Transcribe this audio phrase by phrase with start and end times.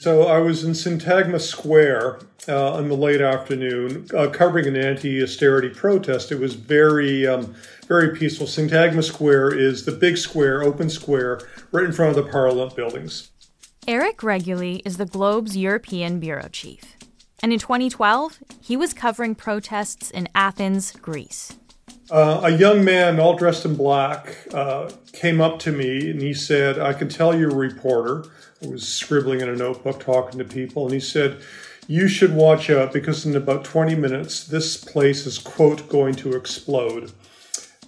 [0.00, 5.68] So I was in Syntagma Square uh, in the late afternoon, uh, covering an anti-austerity
[5.68, 6.32] protest.
[6.32, 7.54] It was very, um,
[7.86, 8.46] very peaceful.
[8.46, 13.30] Syntagma Square is the big square, open square, right in front of the Parliament buildings.
[13.86, 16.96] Eric Reguly is the Globe's European bureau chief,
[17.42, 21.58] and in 2012, he was covering protests in Athens, Greece.
[22.10, 26.34] Uh, a young man, all dressed in black, uh, came up to me and he
[26.34, 28.24] said, I can tell you're a reporter.
[28.64, 31.40] I was scribbling in a notebook, talking to people, and he said,
[31.86, 36.34] You should watch out because in about 20 minutes, this place is, quote, going to
[36.34, 37.12] explode.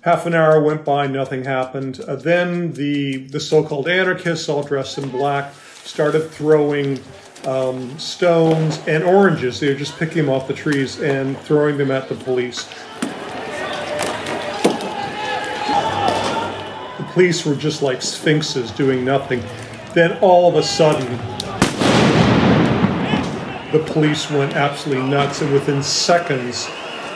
[0.02, 2.00] Half an hour went by, nothing happened.
[2.00, 7.00] Uh, then the, the so called anarchists, all dressed in black, started throwing
[7.44, 9.58] um, stones and oranges.
[9.58, 12.72] They were just picking them off the trees and throwing them at the police.
[17.12, 19.42] Police were just like sphinxes doing nothing.
[19.94, 21.06] Then all of a sudden,
[23.72, 26.66] the police went absolutely nuts, and within seconds,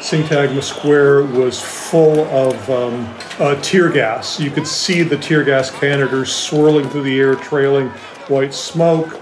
[0.00, 4.38] Syntagma Square was full of um, uh, tear gas.
[4.38, 7.88] You could see the tear gas canisters swirling through the air, trailing
[8.28, 9.20] white smoke.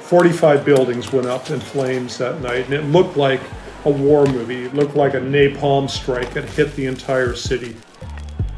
[0.00, 3.40] 45 buildings went up in flames that night, and it looked like
[3.84, 4.64] a war movie.
[4.64, 7.76] It looked like a napalm strike had hit the entire city.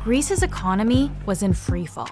[0.04, 2.10] Greece's economy was in freefall.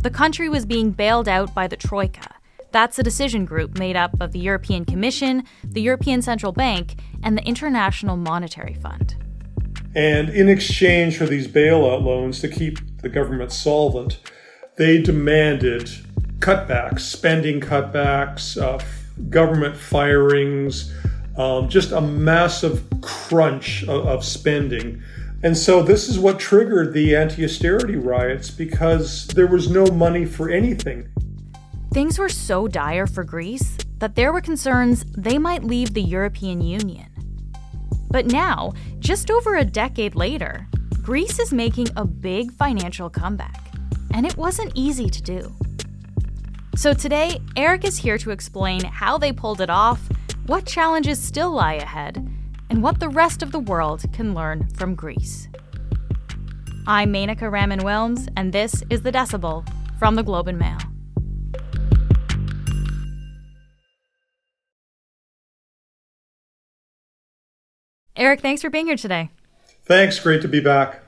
[0.00, 2.34] The country was being bailed out by the Troika.
[2.72, 7.36] That's a decision group made up of the European Commission, the European Central Bank, and
[7.36, 9.16] the International Monetary Fund.
[9.94, 14.18] And in exchange for these bailout loans to keep the government solvent,
[14.78, 15.90] they demanded
[16.38, 18.82] cutbacks, spending cutbacks, uh,
[19.28, 20.90] government firings,
[21.36, 25.02] um, just a massive crunch of, of spending
[25.42, 30.26] and so this is what triggered the anti austerity riots because there was no money
[30.26, 31.08] for anything.
[31.92, 36.60] Things were so dire for Greece that there were concerns they might leave the European
[36.60, 37.08] Union.
[38.10, 40.66] But now, just over a decade later,
[41.02, 43.60] Greece is making a big financial comeback,
[44.12, 45.54] and it wasn't easy to do.
[46.76, 50.00] So today, Eric is here to explain how they pulled it off,
[50.46, 52.28] what challenges still lie ahead,
[52.70, 55.48] and what the rest of the world can learn from Greece.
[56.86, 60.78] I'm Menaka Raman Wilms, and this is The Decibel from the Globe and Mail.
[68.16, 69.30] Eric, thanks for being here today.
[69.84, 70.18] Thanks.
[70.20, 70.99] Great to be back.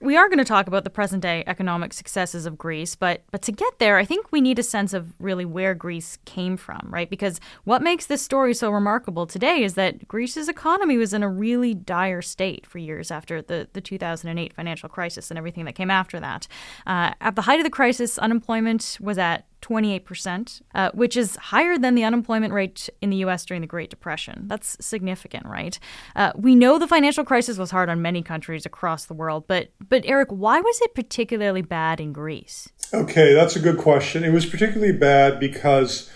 [0.00, 3.42] We are going to talk about the present day economic successes of Greece, but but
[3.42, 6.86] to get there, I think we need a sense of really where Greece came from,
[6.88, 7.10] right?
[7.10, 11.28] Because what makes this story so remarkable today is that Greece's economy was in a
[11.28, 15.90] really dire state for years after the, the 2008 financial crisis and everything that came
[15.90, 16.46] after that.
[16.86, 21.78] Uh, at the height of the crisis, unemployment was at 28%, uh, which is higher
[21.78, 24.44] than the unemployment rate in the US during the Great Depression.
[24.46, 25.78] That's significant, right?
[26.14, 29.68] Uh, we know the financial crisis was hard on many countries across the world, but,
[29.88, 32.68] but Eric, why was it particularly bad in Greece?
[32.94, 34.24] Okay, that's a good question.
[34.24, 36.10] It was particularly bad because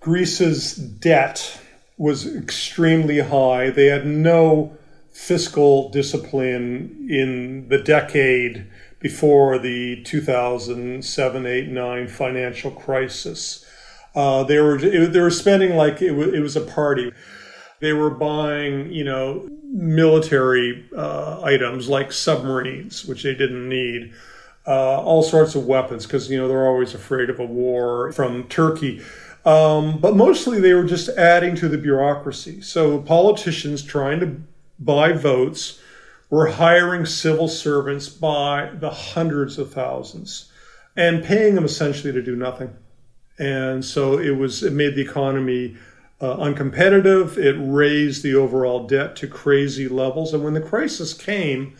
[0.00, 1.60] Greece's debt
[1.96, 3.70] was extremely high.
[3.70, 4.76] They had no
[5.12, 8.66] fiscal discipline in the decade
[9.02, 13.66] before the 2007, 8, 9 financial crisis.
[14.14, 17.12] Uh, they were they were spending like it was, it was a party.
[17.80, 24.12] They were buying, you know, military uh, items like submarines, which they didn't need,
[24.66, 28.44] uh, all sorts of weapons because you know they're always afraid of a war from
[28.44, 29.02] Turkey.
[29.44, 32.60] Um, but mostly they were just adding to the bureaucracy.
[32.60, 34.40] So politicians trying to
[34.78, 35.80] buy votes
[36.32, 40.50] were hiring civil servants by the hundreds of thousands
[40.96, 42.74] and paying them essentially to do nothing.
[43.38, 45.76] And so it was it made the economy
[46.22, 47.36] uh, uncompetitive.
[47.36, 50.32] It raised the overall debt to crazy levels.
[50.32, 51.76] And when the crisis came,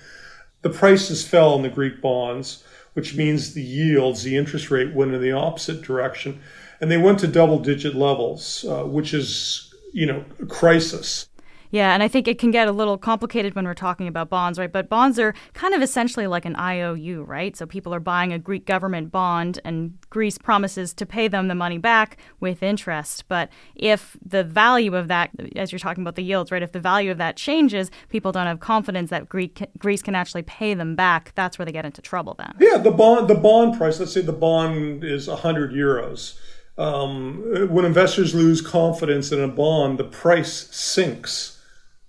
[0.60, 2.62] the prices fell in the Greek bonds,
[2.92, 6.42] which means the yields, the interest rate went in the opposite direction.
[6.78, 11.26] And they went to double digit levels, uh, which is, you know, a crisis.
[11.72, 14.58] Yeah, and I think it can get a little complicated when we're talking about bonds,
[14.58, 14.70] right?
[14.70, 17.56] But bonds are kind of essentially like an IOU, right?
[17.56, 21.54] So people are buying a Greek government bond, and Greece promises to pay them the
[21.54, 23.24] money back with interest.
[23.26, 26.62] But if the value of that, as you're talking about the yields, right?
[26.62, 30.42] If the value of that changes, people don't have confidence that Greek, Greece can actually
[30.42, 31.32] pay them back.
[31.36, 32.54] That's where they get into trouble then.
[32.60, 33.98] Yeah, the bond, the bond price.
[33.98, 36.38] Let's say the bond is 100 euros.
[36.76, 41.60] Um, when investors lose confidence in a bond, the price sinks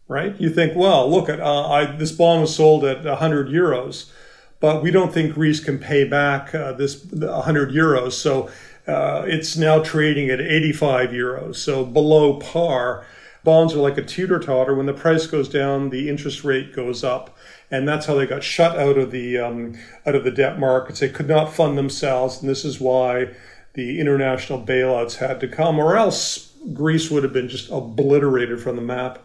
[0.08, 0.40] right?
[0.40, 4.12] You think, well, look at uh, I, this bond was sold at 100 euros,
[4.60, 8.14] but we don't think Greece can pay back uh, this 100 euros.
[8.14, 8.50] So
[8.86, 13.06] Uh, it's now trading at 85 euros, so below par.
[13.44, 14.76] Bonds are like a teeter totter.
[14.76, 17.36] When the price goes down, the interest rate goes up,
[17.72, 21.00] and that's how they got shut out of the um, out of the debt markets.
[21.00, 23.30] They could not fund themselves, and this is why
[23.74, 28.76] the international bailouts had to come, or else Greece would have been just obliterated from
[28.76, 29.20] the map.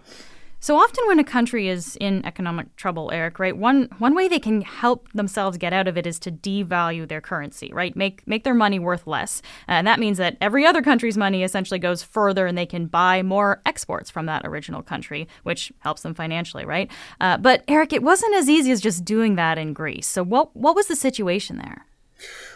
[0.60, 4.40] So often when a country is in economic trouble, Eric, right, one one way they
[4.40, 7.94] can help themselves get out of it is to devalue their currency, right?
[7.94, 9.40] Make make their money worth less.
[9.69, 13.22] And that means that every other country's money essentially goes further and they can buy
[13.22, 16.90] more exports from that original country, which helps them financially, right?
[17.20, 20.08] Uh, but Eric, it wasn't as easy as just doing that in Greece.
[20.08, 21.87] So what what was the situation there?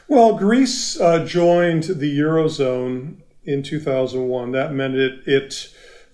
[0.09, 4.51] Well, Greece uh, joined the Eurozone in 2001.
[4.51, 5.73] That meant it it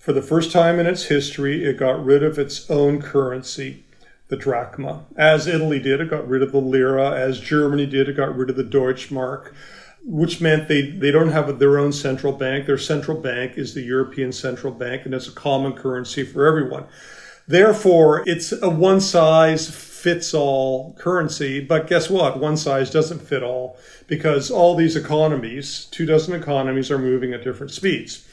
[0.09, 3.83] for the first time in its history, it got rid of its own currency,
[4.29, 5.05] the drachma.
[5.15, 7.11] As Italy did, it got rid of the lira.
[7.11, 9.53] As Germany did, it got rid of the Deutschmark,
[10.03, 12.65] which meant they, they don't have their own central bank.
[12.65, 16.85] Their central bank is the European Central Bank, and it's a common currency for everyone.
[17.47, 21.59] Therefore, it's a one size fits all currency.
[21.59, 22.39] But guess what?
[22.39, 23.77] One size doesn't fit all
[24.07, 28.25] because all these economies, two dozen economies, are moving at different speeds.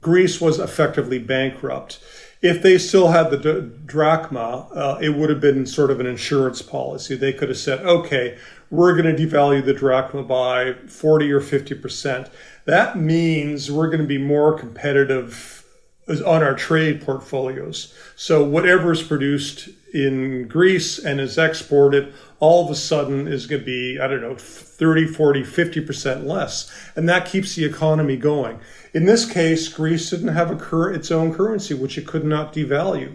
[0.00, 1.98] Greece was effectively bankrupt.
[2.42, 6.62] If they still had the drachma, uh, it would have been sort of an insurance
[6.62, 7.14] policy.
[7.14, 8.38] They could have said, okay,
[8.70, 12.30] we're going to devalue the drachma by 40 or 50%.
[12.64, 15.64] That means we're going to be more competitive
[16.08, 17.94] on our trade portfolios.
[18.16, 23.60] So whatever is produced in Greece and is exported all of a sudden is going
[23.60, 26.72] to be, I don't know, 30, 40, 50% less.
[26.96, 28.60] And that keeps the economy going.
[28.94, 32.54] In this case, Greece didn't have a cur- its own currency, which it could not
[32.54, 33.14] devalue.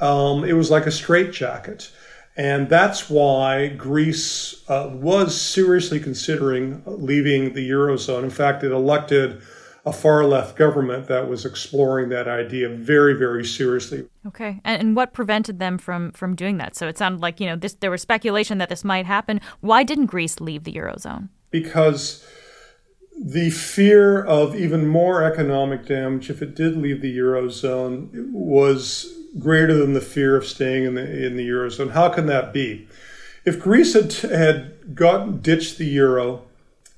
[0.00, 1.90] Um, it was like a straitjacket.
[2.36, 8.22] And that's why Greece uh, was seriously considering leaving the Eurozone.
[8.22, 9.42] In fact, it elected
[9.88, 14.06] a far left government that was exploring that idea very, very seriously.
[14.26, 16.76] Okay, and, and, what prevented them from from doing that?
[16.76, 17.74] So it sounded like you know this.
[17.74, 19.40] There was speculation that this might happen.
[19.60, 21.30] Why didn't Greece leave the eurozone?
[21.50, 22.24] Because
[23.20, 29.74] the fear of even more economic damage if it did leave the eurozone was greater
[29.74, 31.92] than the fear of staying in the in the eurozone.
[31.92, 32.86] How can that be?
[33.46, 36.42] If Greece had had gotten ditched the euro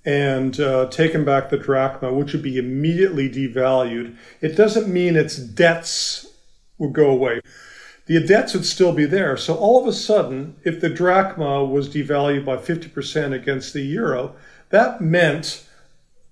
[0.04, 5.36] and uh, taken back the drachma, which would be immediately devalued, it doesn't mean its
[5.36, 6.26] debts
[6.78, 7.40] would go away.
[8.06, 9.36] The debts would still be there.
[9.36, 14.34] So all of a sudden, if the drachma was devalued by 50% against the euro,
[14.70, 15.66] that meant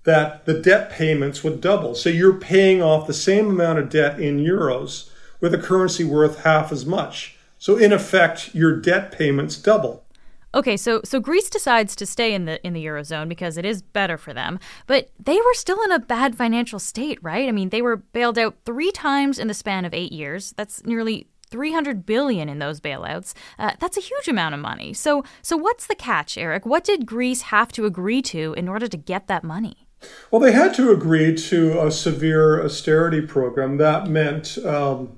[0.03, 1.93] that the debt payments would double.
[1.93, 6.43] So you're paying off the same amount of debt in euros with a currency worth
[6.43, 7.37] half as much.
[7.59, 10.03] So in effect, your debt payments double.
[10.53, 13.81] Okay, so so Greece decides to stay in the in the eurozone because it is
[13.81, 17.47] better for them, but they were still in a bad financial state, right?
[17.47, 20.53] I mean, they were bailed out 3 times in the span of 8 years.
[20.57, 23.33] That's nearly 300 billion in those bailouts.
[23.57, 24.91] Uh, that's a huge amount of money.
[24.93, 26.65] So so what's the catch, Eric?
[26.65, 29.87] What did Greece have to agree to in order to get that money?
[30.31, 33.77] Well, they had to agree to a severe austerity program.
[33.77, 35.17] That meant um,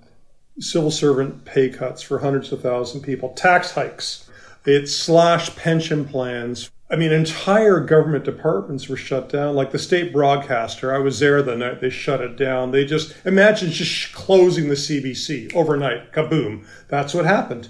[0.59, 4.27] civil servant pay cuts for hundreds of thousands of people, tax hikes
[4.65, 6.71] it slashed pension plans.
[6.89, 9.55] I mean, entire government departments were shut down.
[9.55, 12.71] Like the state broadcaster, I was there the night they shut it down.
[12.71, 16.11] They just imagine just closing the CBC overnight.
[16.11, 16.65] Kaboom!
[16.89, 17.69] That's what happened.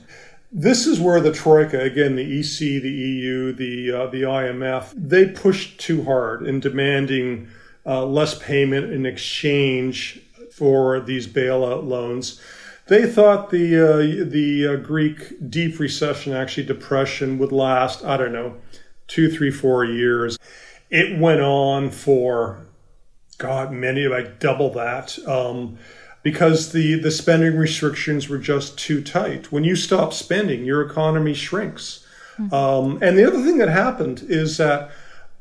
[0.51, 5.27] This is where the troika, again, the EC, the EU, the uh, the IMF, they
[5.27, 7.47] pushed too hard in demanding
[7.85, 10.19] uh, less payment in exchange
[10.51, 12.41] for these bailout loans.
[12.91, 18.03] They thought the uh, the uh, Greek deep recession, actually depression, would last.
[18.03, 18.57] I don't know,
[19.07, 20.37] two, three, four years.
[20.89, 22.67] It went on for
[23.37, 25.17] God, many like double that.
[25.25, 25.77] Um,
[26.21, 29.53] because the, the spending restrictions were just too tight.
[29.53, 32.05] When you stop spending, your economy shrinks.
[32.37, 32.53] Mm-hmm.
[32.53, 34.91] Um, and the other thing that happened is that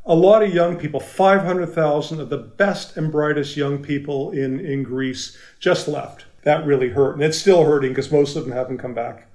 [0.06, 4.84] a lot of young people, 500,000 of the best and brightest young people in, in
[4.84, 7.14] Greece, just left that really hurt.
[7.14, 9.26] And it's still hurting because most of them haven't come back.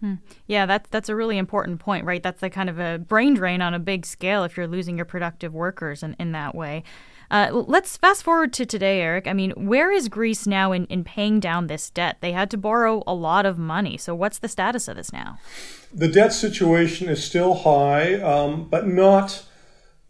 [0.00, 0.14] Hmm.
[0.46, 2.22] Yeah, that's that's a really important point, right?
[2.22, 5.04] That's like kind of a brain drain on a big scale if you're losing your
[5.04, 6.84] productive workers in, in that way.
[7.30, 9.28] Uh, let's fast forward to today, Eric.
[9.28, 12.16] I mean, where is Greece now in, in paying down this debt?
[12.20, 13.96] They had to borrow a lot of money.
[13.96, 15.38] So, what's the status of this now?
[15.94, 19.44] The debt situation is still high, um, but not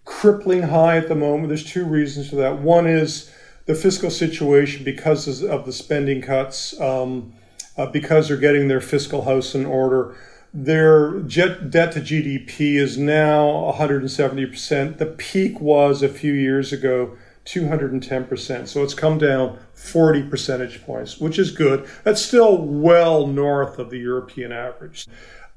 [0.07, 1.49] crippling high at the moment.
[1.49, 2.61] There's two reasons for that.
[2.61, 3.31] One is
[3.71, 7.33] the fiscal situation because of the spending cuts, um,
[7.77, 10.17] uh, because they're getting their fiscal house in order.
[10.53, 14.99] their jet debt to GDP is now 170%.
[14.99, 18.67] The peak was a few years ago 210%.
[18.67, 21.89] So it's come down 40 percentage points, which is good.
[22.03, 25.07] That's still well north of the European average.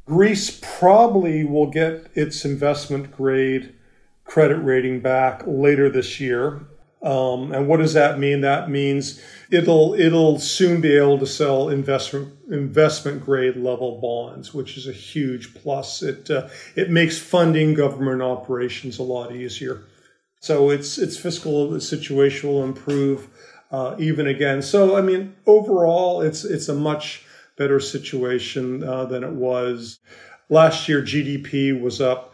[0.05, 3.73] Greece probably will get its investment grade
[4.23, 6.67] credit rating back later this year.
[7.03, 8.41] Um, and what does that mean?
[8.41, 14.77] That means it'll it'll soon be able to sell investment investment grade level bonds, which
[14.77, 16.01] is a huge plus.
[16.01, 19.83] It uh, it makes funding government operations a lot easier.
[20.39, 23.27] So its its fiscal situation will improve
[23.69, 24.61] uh, even again.
[24.61, 27.25] So I mean, overall, it's it's a much
[27.57, 29.99] better situation uh, than it was
[30.47, 31.01] last year.
[31.01, 32.32] GDP was up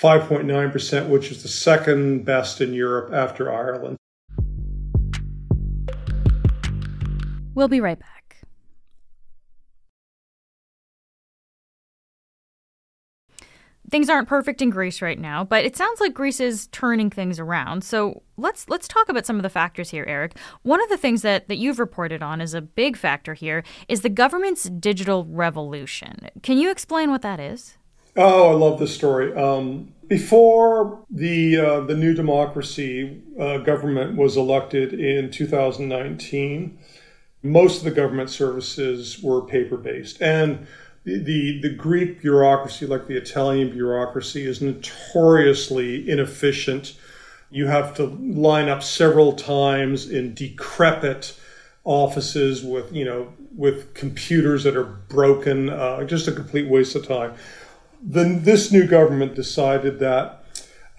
[0.00, 3.96] 5.9 percent, which is the second best in Europe after Ireland.
[7.54, 8.16] We'll be right back.
[13.90, 17.38] things aren't perfect in Greece right now, but it sounds like Greece is turning things
[17.38, 17.84] around.
[17.84, 20.36] So let's let's talk about some of the factors here, Eric.
[20.62, 24.00] One of the things that, that you've reported on is a big factor here is
[24.00, 26.28] the government's digital revolution.
[26.42, 27.78] Can you explain what that is?
[28.16, 29.34] Oh, I love this story.
[29.34, 36.78] Um, before the uh, the new democracy uh, government was elected in 2019,
[37.42, 40.66] most of the government services were paper based and
[41.06, 46.96] the, the, Greek bureaucracy, like the Italian bureaucracy, is notoriously inefficient.
[47.48, 51.38] You have to line up several times in decrepit
[51.84, 57.06] offices with, you know, with computers that are broken, uh, just a complete waste of
[57.06, 57.34] time.
[58.02, 60.44] Then this new government decided that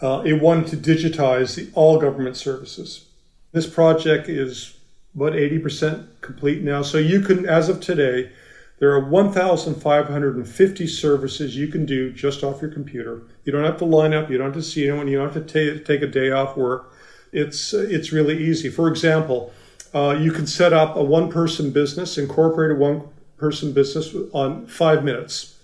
[0.01, 3.05] uh, it wanted to digitize the, all government services.
[3.51, 4.77] This project is
[5.15, 6.81] about 80% complete now.
[6.83, 8.31] So you can, as of today,
[8.79, 13.23] there are 1,550 services you can do just off your computer.
[13.43, 14.29] You don't have to line up.
[14.29, 15.07] You don't have to see anyone.
[15.07, 16.93] You don't have to ta- take a day off work.
[17.31, 18.69] It's it's really easy.
[18.69, 19.51] For example,
[19.93, 25.56] uh, you can set up a one-person business, incorporate a one-person business on five minutes,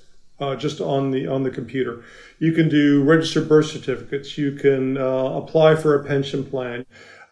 [0.43, 2.03] uh, just on the on the computer.
[2.39, 4.37] You can do registered birth certificates.
[4.37, 6.85] You can uh, apply for a pension plan.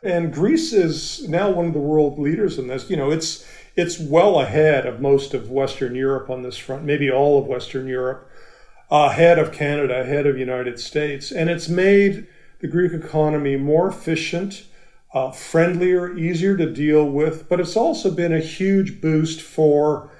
[0.03, 2.89] And Greece is now one of the world leaders in this.
[2.89, 7.11] You know, it's it's well ahead of most of Western Europe on this front, maybe
[7.11, 8.29] all of Western Europe,
[8.89, 12.27] ahead of Canada, ahead of United States, and it's made
[12.59, 14.65] the Greek economy more efficient,
[15.13, 17.47] uh, friendlier, easier to deal with.
[17.49, 20.11] But it's also been a huge boost for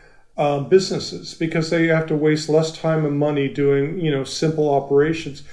[0.41, 4.74] uh, businesses because they have to waste less time and money doing you know simple
[4.74, 5.43] operations.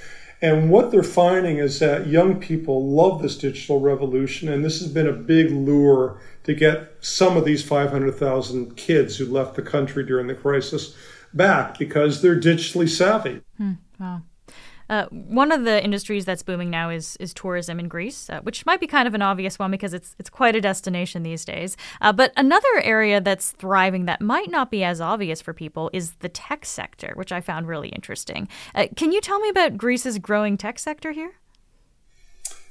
[0.41, 4.87] And what they're finding is that young people love this digital revolution, and this has
[4.91, 10.03] been a big lure to get some of these 500,000 kids who left the country
[10.03, 10.95] during the crisis
[11.33, 13.41] back because they're digitally savvy.
[13.57, 14.21] Hmm, wow.
[14.89, 18.65] Uh, one of the industries that's booming now is is tourism in Greece, uh, which
[18.65, 21.77] might be kind of an obvious one because it's it's quite a destination these days.
[22.01, 26.13] Uh, but another area that's thriving that might not be as obvious for people is
[26.19, 28.47] the tech sector, which I found really interesting.
[28.73, 31.33] Uh, can you tell me about Greece's growing tech sector here?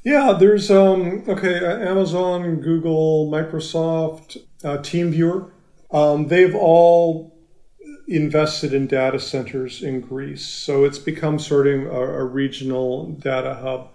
[0.04, 5.50] Yeah, there's um, okay, Amazon, Google, Microsoft, uh, TeamViewer.
[5.90, 7.37] Um, they've all
[8.08, 10.44] invested in data centers in Greece.
[10.44, 13.90] So it's become sort of a, a regional data hub.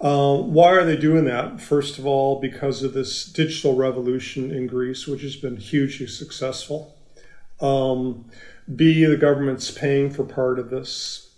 [0.00, 1.60] Uh, why are they doing that?
[1.60, 6.96] First of all, because of this digital revolution in Greece, which has been hugely successful.
[7.60, 8.24] Um,
[8.74, 11.30] B, the government's paying for part of this,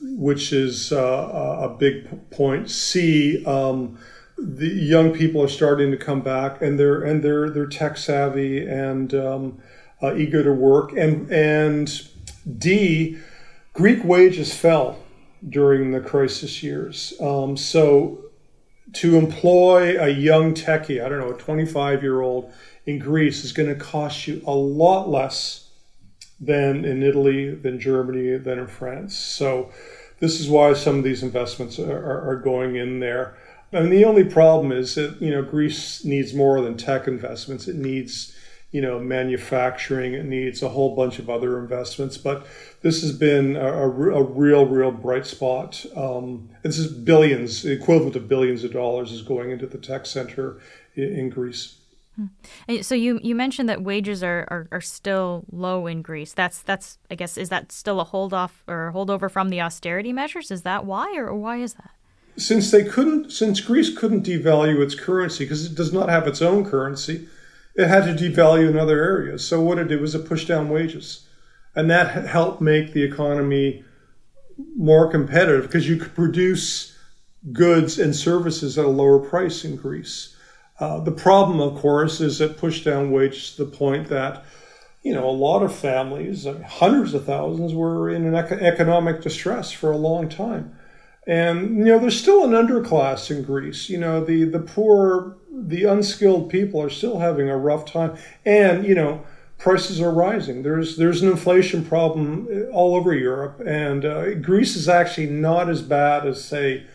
[0.00, 2.70] which is uh, a big point.
[2.70, 3.98] C, um,
[4.38, 8.66] the young people are starting to come back, and they're and they're they're tech savvy
[8.66, 9.62] and um,
[10.04, 10.92] uh, eager to work.
[10.92, 12.08] And, and
[12.58, 13.18] D,
[13.72, 14.98] Greek wages fell
[15.48, 17.14] during the crisis years.
[17.20, 18.24] Um, so
[18.94, 22.52] to employ a young techie, I don't know, a 25 year old
[22.86, 25.70] in Greece is going to cost you a lot less
[26.40, 29.16] than in Italy, than Germany, than in France.
[29.16, 29.70] So
[30.20, 33.36] this is why some of these investments are, are going in there.
[33.72, 37.66] And the only problem is that you know Greece needs more than tech investments.
[37.66, 38.36] It needs
[38.74, 40.14] you know, manufacturing.
[40.14, 42.18] It needs a whole bunch of other investments.
[42.18, 42.44] But
[42.82, 45.86] this has been a, a, a real, real bright spot.
[45.94, 50.06] Um, this is billions, the equivalent of billions of dollars, is going into the tech
[50.06, 50.60] center
[50.96, 51.76] in, in Greece.
[52.16, 52.80] Hmm.
[52.82, 56.32] So you you mentioned that wages are, are, are, still low in Greece.
[56.32, 60.12] That's that's I guess is that still a hold off or holdover from the austerity
[60.12, 60.50] measures?
[60.50, 61.90] Is that why or, or why is that?
[62.36, 66.42] Since they couldn't, since Greece couldn't devalue its currency because it does not have its
[66.42, 67.28] own currency,
[67.74, 69.46] it had to devalue in other areas.
[69.46, 71.26] So what it did was it pushed down wages.
[71.74, 73.84] And that helped make the economy
[74.76, 76.96] more competitive because you could produce
[77.52, 80.36] goods and services at a lower price in Greece.
[80.78, 84.44] Uh, the problem, of course, is it pushed down wages to the point that,
[85.02, 89.20] you know, a lot of families, I mean, hundreds of thousands, were in an economic
[89.20, 90.73] distress for a long time.
[91.26, 93.88] And, you know, there's still an underclass in Greece.
[93.88, 98.16] You know, the, the poor, the unskilled people are still having a rough time.
[98.44, 99.24] And, you know,
[99.58, 100.62] prices are rising.
[100.62, 105.80] There's there's an inflation problem all over Europe, and uh, Greece is actually not as
[105.80, 106.86] bad as say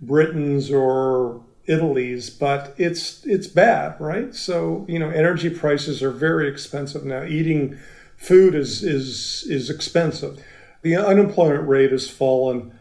[0.00, 4.34] Britain's or Italy's, but it's it's bad, right?
[4.34, 7.24] So you know, energy prices are very expensive now.
[7.24, 7.78] Eating
[8.16, 10.42] food is is is expensive.
[10.82, 12.75] The unemployment rate has fallen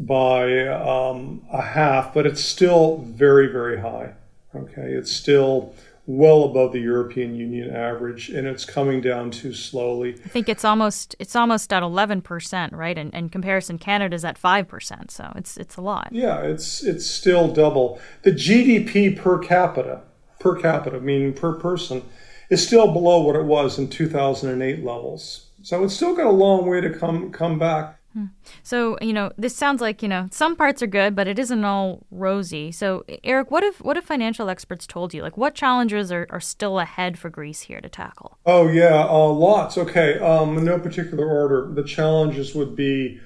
[0.00, 4.14] by um, a half, but it's still very very high.
[4.54, 5.74] Okay, it's still
[6.06, 10.14] well above the European Union average, and it's coming down too slowly.
[10.24, 12.96] I think it's almost it's almost at eleven percent, right?
[12.96, 16.08] And in comparison, Canada's at five percent, so it's it's a lot.
[16.10, 18.00] Yeah, it's it's still double.
[18.22, 20.02] The GDP per capita,
[20.40, 22.02] per capita, meaning per person,
[22.48, 25.46] is still below what it was in two thousand and eight levels.
[25.62, 27.99] So it's still got a long way to come come back.
[28.12, 28.26] Hmm.
[28.64, 31.64] So you know, this sounds like you know some parts are good, but it isn't
[31.64, 32.72] all rosy.
[32.72, 36.40] So Eric, what if what if financial experts told you like what challenges are, are
[36.40, 38.38] still ahead for Greece here to tackle?
[38.44, 39.78] Oh yeah, uh, lots.
[39.78, 41.72] Okay, um, in no particular order.
[41.72, 43.20] The challenges would be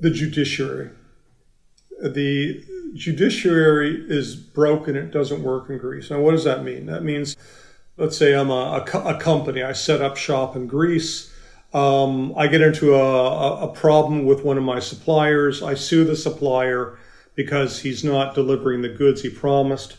[0.00, 0.90] the judiciary.
[2.02, 6.10] The judiciary is broken; it doesn't work in Greece.
[6.10, 6.86] Now, what does that mean?
[6.86, 7.36] That means,
[7.96, 9.62] let's say I'm a, a, a company.
[9.62, 11.30] I set up shop in Greece
[11.74, 15.60] um, I get into a, a, problem with one of my suppliers.
[15.60, 16.96] I sue the supplier
[17.34, 19.96] because he's not delivering the goods he promised.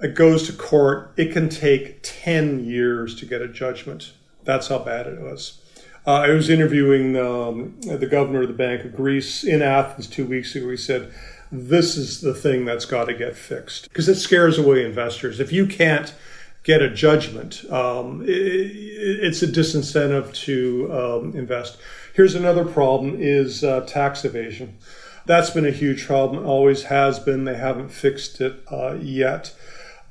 [0.00, 1.12] It goes to court.
[1.16, 4.12] It can take 10 years to get a judgment.
[4.44, 5.60] That's how bad it was.
[6.06, 10.24] Uh, I was interviewing um, the governor of the Bank of Greece in Athens two
[10.24, 10.70] weeks ago.
[10.70, 11.12] He said,
[11.50, 15.40] This is the thing that's got to get fixed because it scares away investors.
[15.40, 16.14] If you can't
[16.62, 17.64] get a judgment.
[17.70, 21.78] Um, it, it's a disincentive to um, invest.
[22.14, 24.78] Here's another problem: is uh, tax evasion.
[25.26, 26.46] That's been a huge problem.
[26.46, 27.44] Always has been.
[27.44, 29.54] They haven't fixed it uh, yet.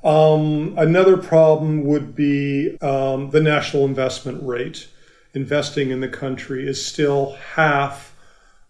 [0.03, 4.87] Um, another problem would be um, the national investment rate.
[5.33, 8.15] Investing in the country is still half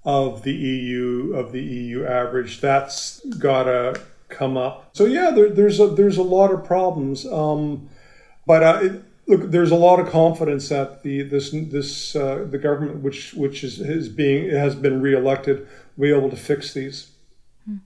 [0.04, 2.62] of the EU of the EU average.
[2.62, 4.89] That's gotta come up.
[4.94, 7.26] So yeah, there, there's a there's a lot of problems.
[7.26, 7.89] Um,
[8.46, 12.58] but uh, it, look, there's a lot of confidence that the this this uh, the
[12.58, 17.12] government, which which is, is being has been reelected, will be able to fix these.
[17.65, 17.78] Hmm.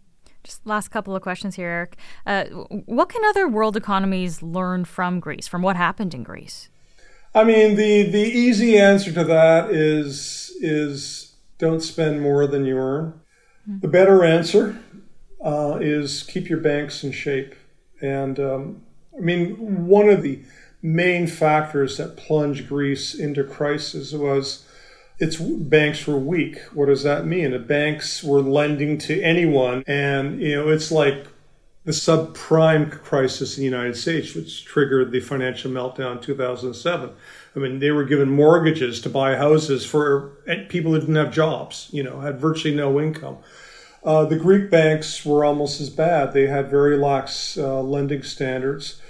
[0.43, 1.97] Just last couple of questions here, Eric.
[2.25, 2.45] Uh,
[2.85, 6.69] what can other world economies learn from Greece, from what happened in Greece?
[7.35, 12.77] I mean, the the easy answer to that is is don't spend more than you
[12.77, 13.19] earn.
[13.67, 13.79] Mm-hmm.
[13.79, 14.79] The better answer
[15.43, 17.55] uh, is keep your banks in shape.
[18.01, 18.83] And um,
[19.15, 20.41] I mean, one of the
[20.81, 24.65] main factors that plunged Greece into crisis was
[25.19, 26.59] its banks were weak.
[26.73, 27.51] What does that mean?
[27.51, 31.27] The banks were lending to anyone, and you know, it's like
[31.85, 37.11] the subprime crisis in the United States, which triggered the financial meltdown in 2007.
[37.55, 40.31] I mean, they were given mortgages to buy houses for
[40.69, 43.37] people who didn't have jobs, you know, had virtually no income.
[44.03, 46.33] Uh, the Greek banks were almost as bad.
[46.33, 49.01] They had very lax uh, lending standards.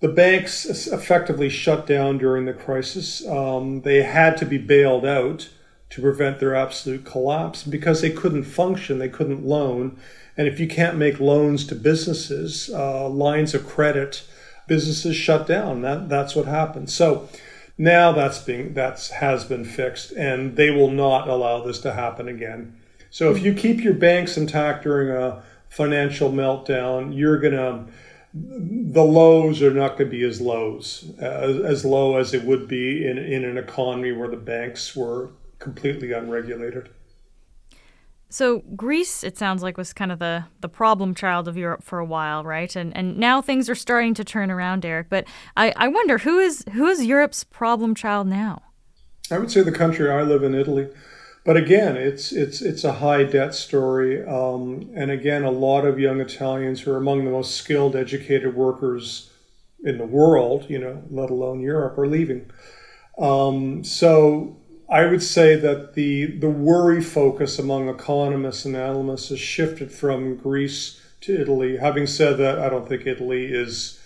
[0.00, 3.26] The banks effectively shut down during the crisis.
[3.26, 5.50] Um, they had to be bailed out
[5.90, 9.98] to prevent their absolute collapse because they couldn't function, they couldn't loan.
[10.36, 14.22] And if you can't make loans to businesses, uh, lines of credit,
[14.66, 15.82] businesses shut down.
[15.82, 16.88] That, that's what happened.
[16.90, 17.28] So
[17.76, 22.28] now that's being that's has been fixed, and they will not allow this to happen
[22.28, 22.79] again.
[23.10, 27.84] So if you keep your banks intact during a financial meltdown, you're going to
[28.32, 32.68] the lows are not going to be as lows as, as low as it would
[32.68, 36.90] be in, in an economy where the banks were completely unregulated.
[38.28, 41.98] So Greece, it sounds like, was kind of the, the problem child of Europe for
[41.98, 42.74] a while, right?
[42.76, 45.08] And and now things are starting to turn around, Eric.
[45.10, 48.62] But I, I wonder who is who is Europe's problem child now?
[49.32, 50.88] I would say the country I live in, Italy.
[51.44, 55.98] But again, it's it's it's a high debt story, um, and again, a lot of
[55.98, 59.30] young Italians who are among the most skilled, educated workers
[59.82, 62.50] in the world, you know, let alone Europe, are leaving.
[63.18, 64.58] Um, so
[64.90, 70.36] I would say that the the worry focus among economists and analysts has shifted from
[70.36, 71.78] Greece to Italy.
[71.78, 74.00] Having said that, I don't think Italy is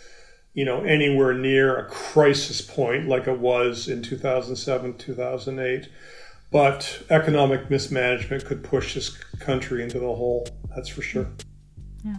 [0.54, 5.88] you know, anywhere near a crisis point like it was in 2007, 2008.
[6.54, 10.46] But economic mismanagement could push this country into the hole.
[10.72, 11.26] That's for sure.
[12.04, 12.18] Yeah.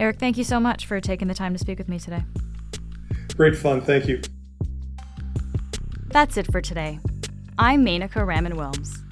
[0.00, 2.24] Eric, thank you so much for taking the time to speak with me today.
[3.36, 3.80] Great fun.
[3.80, 4.20] Thank you.
[6.08, 6.98] That's it for today.
[7.58, 9.04] I'm Menaka Raman Wilms.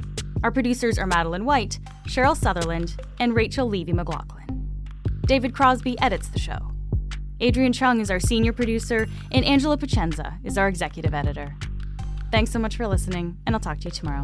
[0.43, 4.69] Our producers are Madeline White, Cheryl Sutherland, and Rachel Levy McLaughlin.
[5.27, 6.73] David Crosby edits the show.
[7.39, 11.55] Adrian Chung is our senior producer, and Angela Pacienza is our executive editor.
[12.37, 14.23] Thanks so much for listening, and I'll talk to you tomorrow.